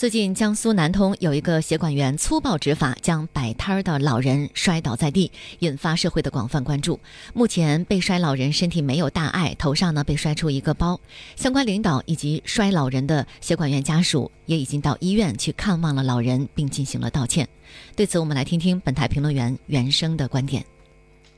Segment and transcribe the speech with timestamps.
[0.00, 6.98] 最近，江苏南通有一个协管员粗暴执法，将摆摊儿的老人摔倒在地，引发社会的广泛关注。
[7.34, 10.98] 目前，被摔老人身体没有大碍，头上呢被摔出一个包。
[11.36, 17.46] 相关领导以及摔老人的协管员家属也已经到医院去看望了老人，并进行了道歉。
[17.94, 20.64] 对此，我们来听听本台评论员袁生的观点。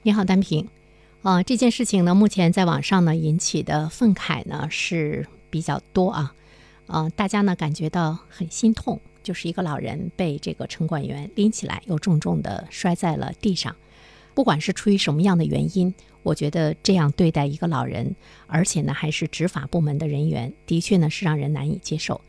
[0.05, 0.65] 你好，单平。
[1.23, 6.33] 啊，这件事情呢，目前在网上呢引起的愤慨呢是比较多啊。
[6.93, 13.75] 呃，大家呢感觉到很心痛，就是一个老人被这个城管员拎起来，又重重的摔在了地上。
[14.35, 18.15] 不管是出于什么样的原因，我觉得这样对待一个老人，
[18.47, 22.21] 而且呢还是执法部门的人员，的确呢是让人难以接受。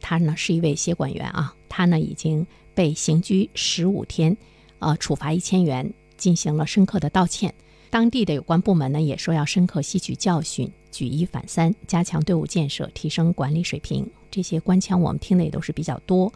[0.00, 4.36] 他呢是一位协管员啊，他呢已经被刑拘十五天，
[4.78, 7.52] 呃，处罚一千元，进行了深刻的道歉。
[7.90, 10.70] 当地的有关部门呢也说要深刻吸取教训。
[10.94, 16.32] 举一反三，加强队伍建设，提升管理水平，这些官腔我们听的也都是比较多。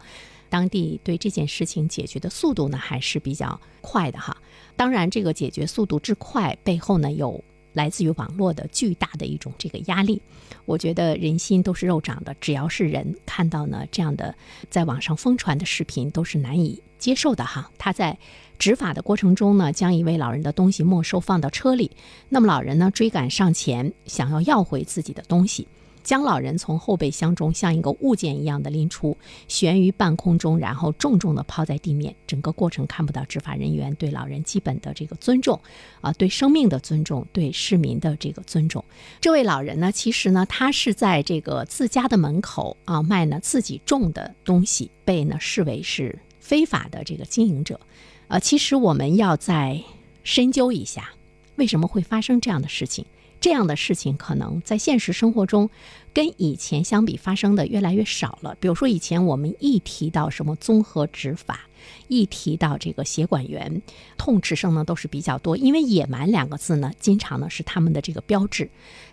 [0.49, 4.35] 当地对这件事情解决的速度呢，还是比较快的哈。
[4.75, 7.41] 当然，这个解决速度之快背后呢，有
[7.73, 10.21] 来自于网络的巨大的一种这个压力。
[10.65, 14.35] 我觉得人心都是肉长的，只要是人看到呢这样的
[14.69, 17.69] 在网上疯传的视频，都是难以接受的哈。
[17.77, 18.17] 他在。
[18.59, 21.89] 执法的过程中呢，将一位老人的东西没收放到车里，
[22.27, 25.65] 那么老人呢追赶上前，想要要回自己的东西，
[26.03, 29.15] 将老人从后备箱中像一个物件一样的拎出，
[29.47, 32.15] 悬于半空中，然后重重的抛在地面。
[32.25, 35.59] 整个过程看不到执法人员对老人基本的这个尊重，
[36.01, 38.83] 啊，对生命的尊重，对市民的这个尊重。
[39.19, 47.79] 这位老人呢，其实呢，他是在这个自家的门口啊卖呢自己种的东西，被呢视为是非法的这个经营者。
[48.27, 49.81] 呃，其实我们要再
[50.23, 51.09] 深究一下，
[51.55, 53.05] 为什么会发生这样的事情？
[53.39, 55.69] 这样的事情可能在现实生活中，
[56.13, 58.55] 跟以前相比发生的越来越少了。
[58.59, 61.61] 比如说，以前我们一提到什么综合执法，
[62.07, 63.81] 一提到这个协管员，
[64.17, 68.69] 痛斥声呢都是比较多，因为“野蛮”两个字呢，经常呢是他们的这个标志。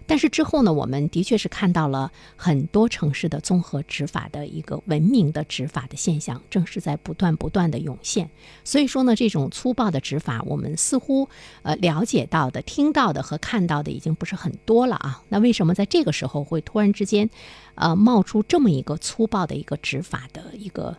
[0.09, 8.31] 但是之后呢，我们的确是看到了很多城市的综合执法的一个文明的执法的现象，正是在不断不断的涌现。
[8.63, 11.29] 所以说呢，这种粗暴的执法，我们似乎
[11.63, 15.21] 呃了解到的、听到的和看到的已经不是很多了啊。
[15.29, 17.29] 那为什么在这个时候会突然之间，
[17.75, 20.97] 呃冒出这么一个粗暴的一个执法的一个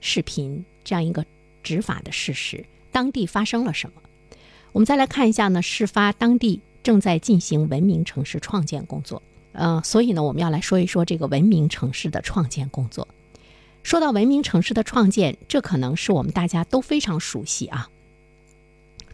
[0.00, 1.24] 视频，这样一个
[1.62, 2.66] 执法的事实？
[2.90, 4.02] 当地发生了什么？
[4.72, 6.60] 我们再来看一下呢，事发当地。
[6.82, 13.06] 正在进行文明城市创建工作，呃，所以呢，我们要来说一说这个文明城市的创建工作。
[13.82, 17.90] 说到文明城市的创建，这可能是我们大家都非常熟悉啊。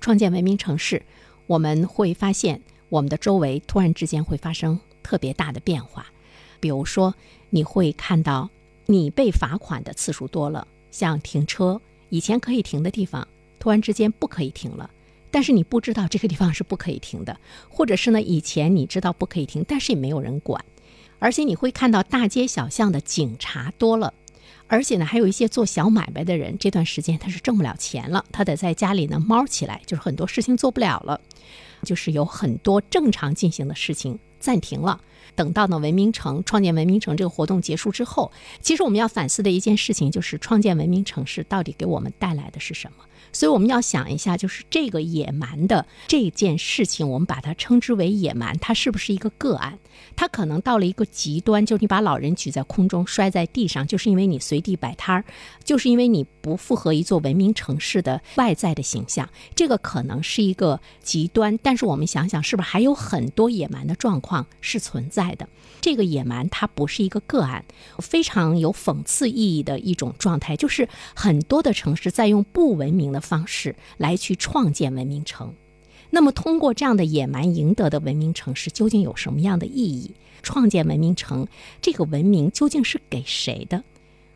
[0.00, 1.02] 创建文明城市，
[1.48, 6.06] 我们会发现我们的周围突然之间会发生特别大的变化，
[6.60, 7.12] 比如说
[7.50, 8.48] 你会看到
[8.86, 10.68] 你被罚款的次数多了，
[10.98, 14.88] 像停车，以前可以停的地方，突然之间不可以停了。
[15.30, 18.22] 但是你不知道这个地方是不可以停的，或者是呢？
[18.22, 20.64] 以前你知道不可以停，但是也没有人管，
[21.18, 24.14] 而且你会看到大街小巷的警察多了，
[24.68, 31.20] 而且呢，还有一些做小买卖的人，这段时间他是挣不了钱了，他得在家里呢猫起来，就是很多事情做不了了，
[31.82, 34.98] 就是有很多正常进行的事情暂停了。
[35.34, 43.04] 等到呢文明城创建文明城这个活动结束之后，其实我们要反思的一件事情就是创建文明城市到底给我们带来的是什么。
[43.32, 49.78] 所以我们要想一下，就是这个野蛮的这件事情，我们把它称之为野蛮，它是不是一个个案？
[50.14, 55.24] 它可能到了一个极端，就是你把老人举在空中摔在地上，就是因为你随地摆摊儿，
[55.64, 59.28] 就是因为你不符合一座文明城市的外在的形象。
[59.54, 65.48] 这个可能是一个极端，但是我们想想，是不是还有很多野蛮的状况是存在在的？
[65.80, 67.64] 这个野蛮它不是一个个案，
[67.98, 73.20] 非常有讽刺意义的一种状态，就是很多的城市在用不文明的。
[73.26, 75.52] 方式来去创建文明城，
[76.10, 80.14] 那么通过这样的野蛮赢得的文明城市，究竟有什么样的意义？
[80.44, 81.48] 创建文明城，
[81.82, 83.82] 这个文明究竟是给谁的？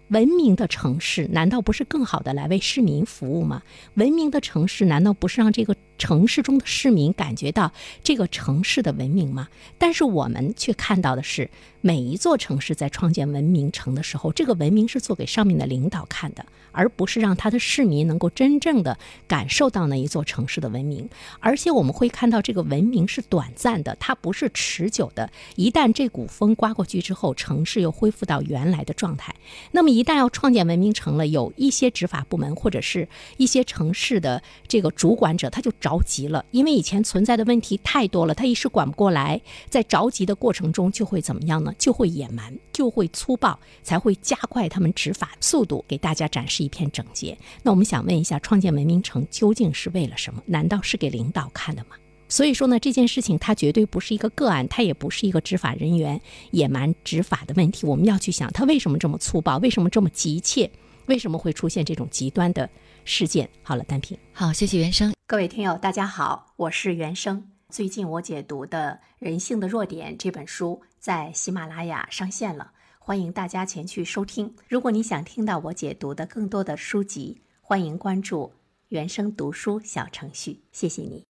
[0.09, 3.62] 文明的城市难道不是更好的来为市民服务吗？
[3.94, 9.49] 文明的城市难道不是让这个城市中的市民感觉到这个城市的文明吗？
[9.76, 11.50] 但是我们却看到的是，
[11.82, 18.99] 每一座城市在创建文明城的时候，这个文明是做给上面的领导看的，而不是让他的市民能够真正的
[19.29, 21.06] 感受到那一座城市的文明。
[21.38, 25.31] 而且我们会看到，这个文明是短暂的，它不是持久的。
[25.56, 29.35] 一旦这股风刮过去之后，城市又恢复到原来的状态。
[29.73, 33.06] 那么，一旦要创建文明城了，有一些执法部门或者是
[33.37, 41.75] 一些城市的这个主管者，他就找着急了，因为以前存在的问题太多了，他一时管不过来，在着急的过程中就会怎么样呢？
[41.79, 47.37] 就会野蛮，就会粗暴，才会加快他们执法速度，给大家展示一片整洁。
[47.65, 50.41] 那我们想问一下，创建文明城究竟是为了什么？
[50.47, 51.97] 难道是给领导看的吗？
[52.29, 56.21] 所以说呢，这件事情它绝对不是一个个案，它也不是一个执法人员
[56.53, 57.85] 野蛮执法的问题。
[57.85, 59.59] 我们要去想，他为什么这么粗暴？
[59.59, 60.71] 为什么这么急切？
[61.07, 62.71] 为什么会出现这种极端的
[63.05, 63.49] 事件？
[63.65, 65.13] 好了，单品，好，谢谢原生。
[65.31, 67.53] 各位听友，大家好，我是原生。
[67.69, 74.53] 最近我解读的《人性的弱点》这本书在喜马拉雅上线了，欢迎大家前去收听。
[74.67, 78.53] 如果你想听到我解读的更多的书籍，欢迎关注
[78.88, 80.65] 原生读书小程序。
[80.73, 81.25] 谢谢你。